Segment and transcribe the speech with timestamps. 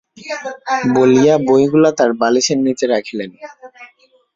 [0.95, 3.29] বলিয়া বইগুলা তাঁর বালিশের নীচে রাখিলেন।